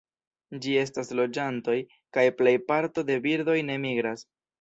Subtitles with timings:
[0.61, 1.75] Ĝi estas loĝantoj,
[2.17, 4.25] kaj plej parto de birdoj ne migras.